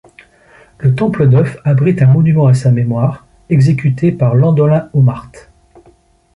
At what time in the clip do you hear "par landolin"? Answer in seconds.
4.11-4.89